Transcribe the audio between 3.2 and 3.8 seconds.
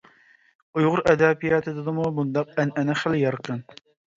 يارقىن.